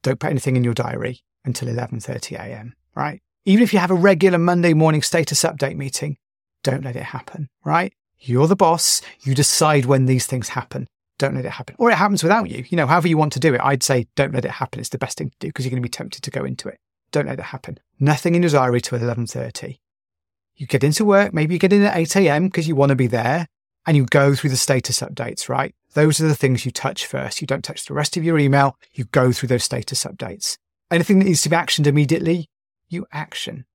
don't 0.01 0.19
put 0.19 0.31
anything 0.31 0.55
in 0.55 0.63
your 0.63 0.73
diary 0.73 1.21
until 1.45 1.67
11:30 1.67 2.39
a.m., 2.39 2.73
right? 2.95 3.21
Even 3.45 3.63
if 3.63 3.71
you 3.71 3.77
have 3.77 3.91
a 3.91 3.95
regular 3.95 4.39
Monday 4.39 4.73
morning 4.73 5.03
status 5.03 5.43
update 5.43 5.75
meeting, 5.75 6.17
don't 6.63 6.83
let 6.83 6.95
it 6.95 7.03
happen, 7.03 7.49
right? 7.63 7.93
You're 8.19 8.47
the 8.47 8.55
boss. 8.55 9.01
You 9.21 9.35
decide 9.35 9.85
when 9.85 10.07
these 10.07 10.25
things 10.25 10.49
happen. 10.49 10.87
Don't 11.21 11.35
let 11.35 11.45
it 11.45 11.51
happen. 11.51 11.75
Or 11.77 11.91
it 11.91 11.99
happens 11.99 12.23
without 12.23 12.49
you. 12.49 12.65
You 12.67 12.77
know, 12.77 12.87
however 12.87 13.07
you 13.07 13.15
want 13.15 13.31
to 13.33 13.39
do 13.39 13.53
it. 13.53 13.61
I'd 13.63 13.83
say 13.83 14.07
don't 14.15 14.33
let 14.33 14.43
it 14.43 14.49
happen. 14.49 14.79
It's 14.79 14.89
the 14.89 14.97
best 14.97 15.19
thing 15.19 15.29
to 15.29 15.35
do 15.39 15.49
because 15.49 15.63
you're 15.63 15.69
going 15.69 15.83
to 15.83 15.85
be 15.85 15.87
tempted 15.87 16.23
to 16.23 16.31
go 16.31 16.43
into 16.43 16.67
it. 16.67 16.79
Don't 17.11 17.27
let 17.27 17.37
it 17.37 17.43
happen. 17.43 17.77
Nothing 17.99 18.33
in 18.33 18.41
your 18.41 18.49
diary 18.49 18.81
till 18.81 18.97
11.30. 18.97 19.77
You 20.55 20.65
get 20.65 20.83
into 20.83 21.05
work. 21.05 21.31
Maybe 21.31 21.53
you 21.53 21.59
get 21.59 21.73
in 21.73 21.83
at 21.83 21.95
8 21.95 22.15
a.m. 22.15 22.45
because 22.45 22.67
you 22.67 22.75
want 22.75 22.89
to 22.89 22.95
be 22.95 23.05
there 23.05 23.45
and 23.85 23.95
you 23.95 24.07
go 24.07 24.33
through 24.33 24.49
the 24.49 24.57
status 24.57 24.99
updates, 25.01 25.47
right? 25.47 25.75
Those 25.93 26.19
are 26.19 26.27
the 26.27 26.33
things 26.33 26.65
you 26.65 26.71
touch 26.71 27.05
first. 27.05 27.39
You 27.39 27.45
don't 27.45 27.63
touch 27.63 27.85
the 27.85 27.93
rest 27.93 28.17
of 28.17 28.23
your 28.23 28.39
email. 28.39 28.75
You 28.91 29.05
go 29.05 29.31
through 29.31 29.49
those 29.49 29.63
status 29.63 30.03
updates. 30.03 30.57
Anything 30.89 31.19
that 31.19 31.25
needs 31.25 31.43
to 31.43 31.49
be 31.49 31.55
actioned 31.55 31.85
immediately, 31.85 32.49
you 32.89 33.05
action. 33.11 33.65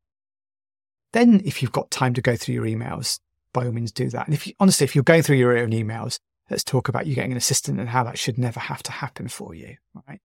Then, 1.12 1.42
if 1.44 1.62
you've 1.62 1.70
got 1.70 1.92
time 1.92 2.12
to 2.14 2.20
go 2.20 2.34
through 2.34 2.56
your 2.56 2.64
emails, 2.64 3.20
by 3.52 3.66
all 3.66 3.72
means 3.72 3.92
do 3.92 4.10
that. 4.10 4.26
And 4.26 4.34
if 4.34 4.48
you, 4.48 4.54
honestly, 4.58 4.84
if 4.84 4.96
you're 4.96 5.04
going 5.04 5.22
through 5.22 5.36
your 5.36 5.56
own 5.56 5.70
emails, 5.70 6.18
let's 6.50 6.64
talk 6.64 6.88
about 6.88 7.06
you 7.06 7.14
getting 7.14 7.32
an 7.32 7.38
assistant 7.38 7.80
and 7.80 7.88
how 7.88 8.04
that 8.04 8.18
should 8.18 8.38
never 8.38 8.60
have 8.60 8.82
to 8.84 8.92
happen 8.92 9.28
for 9.28 9.54
you, 9.54 9.76
right? 10.08 10.20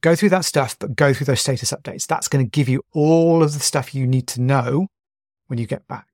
Go 0.00 0.14
through 0.14 0.28
that 0.30 0.44
stuff, 0.44 0.78
but 0.78 0.96
go 0.96 1.12
through 1.12 1.26
those 1.26 1.40
status 1.40 1.72
updates. 1.72 2.06
That's 2.06 2.28
going 2.28 2.44
to 2.44 2.50
give 2.50 2.68
you 2.68 2.82
all 2.92 3.42
of 3.42 3.54
the 3.54 3.60
stuff 3.60 3.94
you 3.94 4.06
need 4.06 4.26
to 4.28 4.40
know 4.40 4.88
when 5.46 5.58
you 5.58 5.66
get 5.66 5.86
back. 5.88 6.06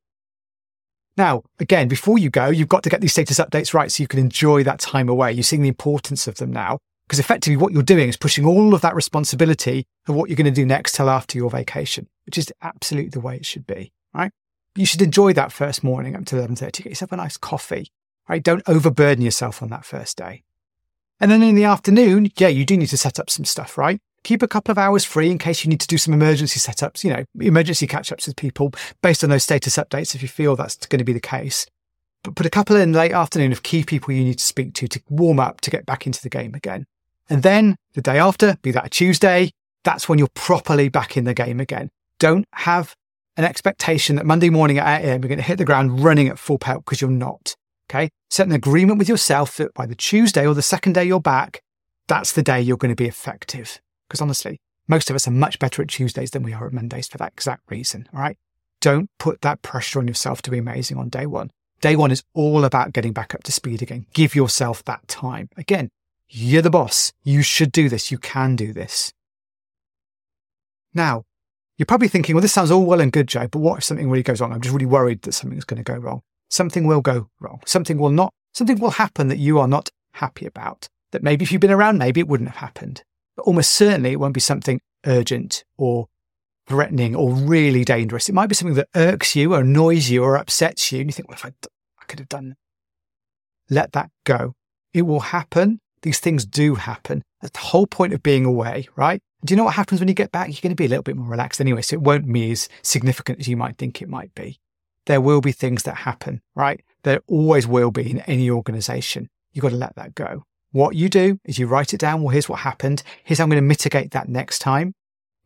Now, 1.16 1.42
again, 1.58 1.88
before 1.88 2.18
you 2.18 2.30
go, 2.30 2.48
you've 2.48 2.68
got 2.68 2.82
to 2.84 2.88
get 2.88 3.00
these 3.00 3.12
status 3.12 3.38
updates 3.38 3.74
right 3.74 3.90
so 3.90 4.02
you 4.02 4.08
can 4.08 4.20
enjoy 4.20 4.64
that 4.64 4.80
time 4.80 5.08
away. 5.08 5.32
You're 5.32 5.42
seeing 5.42 5.62
the 5.62 5.68
importance 5.68 6.26
of 6.26 6.36
them 6.36 6.52
now 6.52 6.78
because 7.06 7.18
effectively 7.18 7.56
what 7.56 7.72
you're 7.72 7.82
doing 7.82 8.08
is 8.08 8.16
pushing 8.16 8.46
all 8.46 8.74
of 8.74 8.80
that 8.80 8.94
responsibility 8.94 9.84
of 10.08 10.14
what 10.14 10.30
you're 10.30 10.36
going 10.36 10.46
to 10.46 10.50
do 10.50 10.64
next 10.64 10.94
till 10.94 11.10
after 11.10 11.36
your 11.36 11.50
vacation, 11.50 12.08
which 12.24 12.38
is 12.38 12.50
absolutely 12.62 13.10
the 13.10 13.20
way 13.20 13.36
it 13.36 13.44
should 13.44 13.66
be, 13.66 13.92
right? 14.14 14.32
You 14.74 14.86
should 14.86 15.02
enjoy 15.02 15.34
that 15.34 15.52
first 15.52 15.84
morning 15.84 16.16
up 16.16 16.24
to 16.26 16.36
11.30. 16.36 16.72
Get 16.72 16.86
yourself 16.86 17.12
a 17.12 17.16
nice 17.16 17.36
coffee, 17.36 17.88
right? 18.28 18.42
Don't 18.42 18.62
overburden 18.66 19.24
yourself 19.24 19.62
on 19.62 19.70
that 19.70 19.84
first 19.84 20.16
day. 20.16 20.42
And 21.20 21.30
then 21.30 21.42
in 21.42 21.54
the 21.54 21.64
afternoon, 21.64 22.30
yeah, 22.36 22.48
you 22.48 22.66
do 22.66 22.76
need 22.76 22.88
to 22.88 22.96
set 22.96 23.20
up 23.20 23.30
some 23.30 23.44
stuff, 23.44 23.78
right? 23.78 24.00
Keep 24.24 24.42
a 24.42 24.48
couple 24.48 24.72
of 24.72 24.78
hours 24.78 25.04
free 25.04 25.30
in 25.30 25.38
case 25.38 25.64
you 25.64 25.68
need 25.68 25.80
to 25.80 25.86
do 25.86 25.98
some 25.98 26.14
emergency 26.14 26.60
setups, 26.60 27.04
you 27.04 27.10
know, 27.10 27.24
emergency 27.40 27.86
catch 27.86 28.12
ups 28.12 28.26
with 28.26 28.36
people 28.36 28.72
based 29.02 29.22
on 29.22 29.30
those 29.30 29.44
status 29.44 29.76
updates 29.76 30.14
if 30.14 30.22
you 30.22 30.28
feel 30.28 30.56
that's 30.56 30.86
going 30.86 30.98
to 30.98 31.04
be 31.04 31.12
the 31.12 31.20
case. 31.20 31.66
But 32.22 32.36
put 32.36 32.46
a 32.46 32.50
couple 32.50 32.76
in 32.76 32.92
late 32.92 33.12
afternoon 33.12 33.52
of 33.52 33.62
key 33.62 33.84
people 33.84 34.14
you 34.14 34.24
need 34.24 34.38
to 34.38 34.44
speak 34.44 34.74
to 34.74 34.88
to 34.88 35.00
warm 35.08 35.40
up 35.40 35.60
to 35.62 35.70
get 35.70 35.86
back 35.86 36.06
into 36.06 36.22
the 36.22 36.28
game 36.28 36.54
again. 36.54 36.86
And 37.28 37.42
then 37.42 37.76
the 37.94 38.02
day 38.02 38.18
after, 38.18 38.56
be 38.62 38.70
that 38.72 38.86
a 38.86 38.90
Tuesday, 38.90 39.50
that's 39.84 40.08
when 40.08 40.18
you're 40.18 40.28
properly 40.34 40.88
back 40.88 41.16
in 41.16 41.24
the 41.24 41.34
game 41.34 41.60
again. 41.60 41.90
Don't 42.18 42.46
have 42.52 42.94
an 43.36 43.44
expectation 43.44 44.16
that 44.16 44.26
Monday 44.26 44.50
morning 44.50 44.78
at 44.78 45.02
8 45.02 45.04
a.m. 45.04 45.22
you're 45.22 45.28
going 45.28 45.38
to 45.38 45.44
hit 45.44 45.58
the 45.58 45.64
ground 45.64 46.04
running 46.04 46.28
at 46.28 46.38
full 46.38 46.58
pelt 46.58 46.84
because 46.84 47.00
you're 47.00 47.10
not. 47.10 47.56
Okay. 47.90 48.10
Set 48.30 48.46
an 48.46 48.52
agreement 48.52 48.98
with 48.98 49.08
yourself 49.08 49.56
that 49.56 49.74
by 49.74 49.86
the 49.86 49.94
Tuesday 49.94 50.46
or 50.46 50.54
the 50.54 50.62
second 50.62 50.94
day 50.94 51.04
you're 51.04 51.20
back, 51.20 51.62
that's 52.08 52.32
the 52.32 52.42
day 52.42 52.60
you're 52.60 52.76
going 52.76 52.94
to 52.94 53.02
be 53.02 53.08
effective. 53.08 53.80
Because 54.08 54.20
honestly, 54.20 54.58
most 54.88 55.10
of 55.10 55.16
us 55.16 55.28
are 55.28 55.32
much 55.32 55.58
better 55.58 55.82
at 55.82 55.88
Tuesdays 55.88 56.30
than 56.30 56.42
we 56.42 56.52
are 56.52 56.66
at 56.66 56.72
Mondays 56.72 57.08
for 57.08 57.18
that 57.18 57.32
exact 57.32 57.70
reason. 57.70 58.08
All 58.14 58.20
right. 58.20 58.36
Don't 58.80 59.08
put 59.18 59.42
that 59.42 59.62
pressure 59.62 59.98
on 59.98 60.08
yourself 60.08 60.42
to 60.42 60.50
be 60.50 60.58
amazing 60.58 60.96
on 60.96 61.08
day 61.08 61.26
one. 61.26 61.50
Day 61.80 61.96
one 61.96 62.10
is 62.10 62.22
all 62.34 62.64
about 62.64 62.92
getting 62.92 63.12
back 63.12 63.34
up 63.34 63.42
to 63.44 63.52
speed 63.52 63.82
again. 63.82 64.06
Give 64.12 64.34
yourself 64.34 64.84
that 64.84 65.06
time. 65.08 65.48
Again, 65.56 65.90
you're 66.28 66.62
the 66.62 66.70
boss. 66.70 67.12
You 67.22 67.42
should 67.42 67.72
do 67.72 67.88
this. 67.88 68.10
You 68.10 68.18
can 68.18 68.56
do 68.56 68.72
this. 68.72 69.12
Now, 70.94 71.24
you're 71.76 71.86
probably 71.86 72.08
thinking, 72.08 72.34
well, 72.34 72.42
this 72.42 72.52
sounds 72.52 72.70
all 72.70 72.84
well 72.84 73.00
and 73.00 73.12
good, 73.12 73.28
Joe, 73.28 73.48
but 73.48 73.58
what 73.58 73.78
if 73.78 73.84
something 73.84 74.08
really 74.10 74.22
goes 74.22 74.40
wrong? 74.40 74.52
I'm 74.52 74.60
just 74.60 74.72
really 74.72 74.86
worried 74.86 75.22
that 75.22 75.32
something's 75.32 75.64
going 75.64 75.82
to 75.82 75.92
go 75.92 75.98
wrong 75.98 76.22
something 76.52 76.86
will 76.86 77.00
go 77.00 77.28
wrong. 77.40 77.60
Something 77.66 77.98
will 77.98 78.10
not, 78.10 78.32
something 78.52 78.78
will 78.78 78.90
happen 78.90 79.28
that 79.28 79.38
you 79.38 79.58
are 79.58 79.68
not 79.68 79.88
happy 80.14 80.46
about. 80.46 80.88
That 81.12 81.22
maybe 81.22 81.42
if 81.42 81.52
you've 81.52 81.60
been 81.60 81.70
around, 81.70 81.98
maybe 81.98 82.20
it 82.20 82.28
wouldn't 82.28 82.50
have 82.50 82.58
happened. 82.58 83.02
But 83.36 83.44
almost 83.44 83.72
certainly 83.72 84.12
it 84.12 84.20
won't 84.20 84.34
be 84.34 84.40
something 84.40 84.80
urgent 85.06 85.64
or 85.76 86.06
threatening 86.66 87.16
or 87.16 87.32
really 87.32 87.84
dangerous. 87.84 88.28
It 88.28 88.34
might 88.34 88.48
be 88.48 88.54
something 88.54 88.76
that 88.76 88.88
irks 88.94 89.34
you 89.34 89.54
or 89.54 89.60
annoys 89.60 90.10
you 90.10 90.22
or 90.22 90.36
upsets 90.36 90.92
you. 90.92 91.00
And 91.00 91.08
you 91.08 91.12
think, 91.12 91.28
well, 91.28 91.36
if 91.36 91.44
I, 91.44 91.52
I 92.00 92.04
could 92.06 92.18
have 92.18 92.28
done, 92.28 92.56
let 93.68 93.92
that 93.92 94.10
go. 94.24 94.52
It 94.94 95.02
will 95.02 95.20
happen. 95.20 95.80
These 96.02 96.20
things 96.20 96.44
do 96.44 96.74
happen. 96.74 97.22
That's 97.40 97.52
the 97.52 97.66
whole 97.66 97.86
point 97.86 98.12
of 98.12 98.22
being 98.22 98.44
away, 98.44 98.88
right? 98.96 99.20
Do 99.44 99.52
you 99.52 99.56
know 99.56 99.64
what 99.64 99.74
happens 99.74 100.00
when 100.00 100.08
you 100.08 100.14
get 100.14 100.32
back? 100.32 100.48
You're 100.48 100.60
going 100.62 100.70
to 100.70 100.76
be 100.76 100.86
a 100.86 100.88
little 100.88 101.02
bit 101.02 101.16
more 101.16 101.28
relaxed 101.28 101.60
anyway. 101.60 101.82
So 101.82 101.94
it 101.94 102.02
won't 102.02 102.30
be 102.30 102.52
as 102.52 102.68
significant 102.82 103.40
as 103.40 103.48
you 103.48 103.56
might 103.56 103.76
think 103.76 104.00
it 104.00 104.08
might 104.08 104.34
be 104.34 104.60
there 105.06 105.20
will 105.20 105.40
be 105.40 105.52
things 105.52 105.82
that 105.84 105.98
happen, 105.98 106.40
right? 106.54 106.82
There 107.02 107.20
always 107.26 107.66
will 107.66 107.90
be 107.90 108.10
in 108.10 108.20
any 108.20 108.50
organization. 108.50 109.28
You've 109.52 109.62
got 109.62 109.70
to 109.70 109.76
let 109.76 109.96
that 109.96 110.14
go. 110.14 110.44
What 110.70 110.94
you 110.94 111.08
do 111.08 111.38
is 111.44 111.58
you 111.58 111.66
write 111.66 111.92
it 111.92 111.98
down. 111.98 112.22
Well, 112.22 112.30
here's 112.30 112.48
what 112.48 112.60
happened. 112.60 113.02
Here's 113.24 113.38
how 113.38 113.44
I'm 113.44 113.50
going 113.50 113.62
to 113.62 113.62
mitigate 113.62 114.12
that 114.12 114.28
next 114.28 114.60
time. 114.60 114.94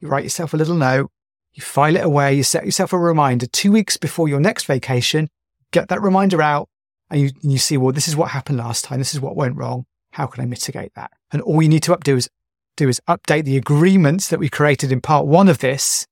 You 0.01 0.09
write 0.09 0.25
yourself 0.25 0.55
a 0.55 0.57
little 0.57 0.77
note. 0.77 1.11
You 1.55 1.63
file 1.63 1.97
it 1.97 2.05
away. 2.05 2.35
You 2.35 2.43
set 2.43 2.65
yourself 2.65 2.93
a 2.93 2.99
reminder 2.99 3.47
two 3.47 3.73
weeks 3.73 3.97
before 3.97 4.29
your 4.29 4.41
next 4.41 4.67
vacation. 4.67 5.29
Get 5.73 5.89
that 5.89 6.03
reminder 6.03 6.43
out 6.43 6.69
and 7.11 7.21
you, 7.21 7.31
you 7.43 7.59
see, 7.59 7.77
well, 7.77 7.93
this 7.93 8.09
is 8.09 8.17
what 8.17 8.31
happened 8.31 8.59
last 8.59 8.85
time. 8.85 8.99
This 8.99 9.15
is 9.15 9.21
what 9.21 9.37
went 9.37 9.57
wrong. 9.57 9.87
How 10.13 10.27
can 10.27 10.43
I 10.43 10.47
mitigate 10.47 10.93
that? 10.95 11.13
And 11.33 11.43
all 11.43 11.63
you 11.63 11.69
need 11.69 11.83
to 11.85 11.97
do 12.03 12.17
is, 12.17 12.29
do 12.77 12.89
is 12.89 13.01
update 13.09 13.45
the 13.45 13.57
agreements 13.57 14.29
that 14.29 14.39
we 14.39 14.49
created 14.49 14.93
in 14.93 15.01
part 15.01 15.27
one 15.27 15.49
of 15.49 15.59
this 15.59 16.07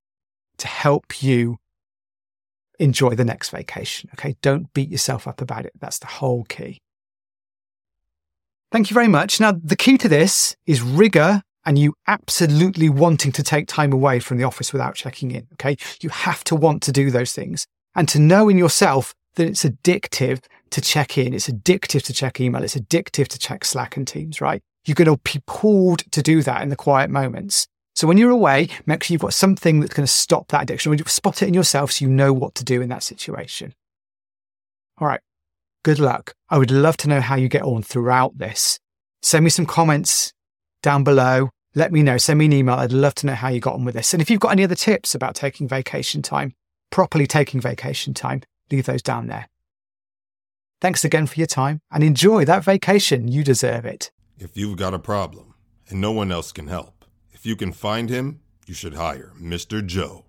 to 0.59 0.67
help 0.67 1.23
you 1.23 1.59
enjoy 2.79 3.15
the 3.15 3.25
next 3.25 3.51
vacation. 3.51 4.11
Okay. 4.15 4.37
Don't 4.43 4.73
beat 4.75 4.91
yourself 4.91 5.27
up 5.27 5.41
about 5.41 5.67
it. 5.67 5.73
That's 5.81 5.99
the 5.99 6.07
whole 6.07 6.45
key. 6.45 6.81
Thank 8.73 8.91
you 8.91 8.95
very 8.95 9.09
much. 9.09 9.39
Now, 9.41 9.53
the 9.53 9.77
key 9.77 9.97
to 9.99 10.09
this 10.09 10.57
is 10.67 10.83
rigor 10.83 11.43
and 11.65 11.79
you 11.79 11.95
absolutely 12.07 12.89
wanting 12.89 13.33
to 13.33 13.43
take 13.43 13.69
time 13.69 13.93
away 13.93 14.19
from 14.19 14.37
the 14.37 14.45
office 14.45 14.73
without 14.73 14.95
checking 14.97 15.31
in. 15.31 15.47
Okay. 15.55 15.77
You 16.01 16.11
have 16.11 16.45
to 16.45 16.57
want 16.57 16.83
to 16.83 16.93
do 16.93 17.11
those 17.11 17.33
things 17.33 17.67
and 17.95 18.09
to 18.09 18.19
know 18.19 18.49
in 18.49 18.59
yourself 18.59 19.15
that 19.37 19.47
it's 19.47 19.65
addictive 19.65 20.45
to 20.71 20.81
check 20.81 21.17
in. 21.19 21.35
It's 21.35 21.49
addictive 21.49 22.03
to 22.03 22.13
check 22.13 22.41
email. 22.41 22.65
It's 22.65 22.75
addictive 22.75 23.29
to 23.29 23.39
check 23.39 23.65
Slack 23.65 23.97
and 23.97 24.07
Teams, 24.07 24.41
right? 24.41 24.61
You're 24.85 24.95
going 24.95 25.17
to 25.17 25.21
be 25.23 25.41
pulled 25.47 26.11
to 26.13 26.23
do 26.23 26.43
that 26.43 26.63
in 26.63 26.69
the 26.69 26.77
quiet 26.77 27.11
moments. 27.11 27.67
So 27.95 28.09
when 28.09 28.17
you're 28.17 28.31
away, 28.31 28.69
make 28.87 29.03
sure 29.03 29.15
you've 29.15 29.21
got 29.21 29.35
something 29.35 29.81
that's 29.81 29.95
going 29.95 30.07
to 30.07 30.13
stop 30.13 30.49
that 30.49 30.63
addiction. 30.63 30.91
When 30.91 30.99
you 30.99 31.05
spot 31.07 31.43
it 31.43 31.49
in 31.49 31.55
yourself 31.55 31.93
so 31.93 32.05
you 32.05 32.11
know 32.11 32.33
what 32.33 32.55
to 32.57 32.65
do 32.65 32.83
in 32.83 32.89
that 32.89 33.05
situation. 33.05 33.73
All 34.99 35.07
right. 35.07 35.21
Good 35.85 35.99
luck. 35.99 36.35
I 36.49 36.59
would 36.59 36.71
love 36.71 36.97
to 36.99 37.09
know 37.09 37.21
how 37.21 37.37
you 37.37 37.49
get 37.49 37.63
on 37.63 37.83
throughout 37.83 38.39
this. 38.39 38.81
Send 39.23 39.45
me 39.45 39.51
some 39.51 39.67
comments 39.67 40.33
down 40.83 41.05
below. 41.05 41.51
Let 41.75 41.93
me 41.93 42.03
know. 42.03 42.19
Send 42.19 42.39
me 42.39 42.47
an 42.47 42.53
email. 42.53 42.77
I'd 42.77 42.93
love 42.93 43.15
to 43.17 43.27
know 43.27 43.35
how 43.35 43.49
you 43.49 43.61
got 43.61 43.75
on 43.75 43.85
with 43.85 43.95
this. 43.95 44.13
And 44.13 44.21
if 44.21 44.31
you've 44.31 44.41
got 44.41 44.53
any 44.53 44.65
other 44.65 44.75
tips 44.75 45.15
about 45.15 45.35
taking 45.35 45.69
vacation 45.69 46.23
time, 46.23 46.55
properly 46.91 47.27
taking 47.27 47.61
vacation 47.61 48.15
time, 48.15 48.43
leave 48.71 48.87
those 48.87 49.03
down 49.03 49.27
there. 49.27 49.49
Thanks 50.81 51.05
again 51.05 51.27
for 51.27 51.39
your 51.39 51.47
time 51.47 51.81
and 51.91 52.03
enjoy 52.05 52.45
that 52.45 52.65
vacation. 52.65 53.29
You 53.29 53.45
deserve 53.45 53.85
it. 53.85 54.11
If 54.39 54.57
you've 54.57 54.77
got 54.77 54.95
a 54.95 54.99
problem 54.99 55.55
and 55.89 56.01
no 56.01 56.13
one 56.13 56.31
else 56.33 56.53
can 56.53 56.67
help, 56.67 57.04
if 57.45 57.49
you 57.49 57.57
can 57.57 57.75
find 57.75 58.09
him, 58.09 58.41
you 58.67 58.73
should 58.73 58.95
hire 58.95 59.33
Mr. 59.39 59.85
Joe. 59.85 60.24